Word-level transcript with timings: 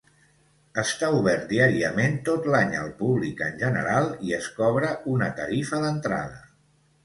Està 0.83 1.09
obert 1.17 1.43
diàriament 1.51 2.17
tot 2.31 2.49
l'any 2.55 2.73
al 2.79 2.89
públic 3.03 3.45
en 3.51 3.61
general 3.67 4.11
i 4.31 4.35
es 4.41 4.51
cobra 4.59 4.93
una 5.15 5.33
tarifa 5.45 5.87
d'entrada. 5.89 6.45